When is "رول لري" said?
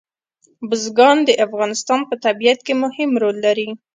3.21-3.69